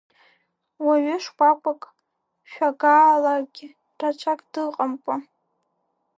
[0.85, 1.81] Уаҩы шкәакәак,
[2.51, 3.59] шәагаалагь
[3.99, 5.15] рацәак дыҟамкәа…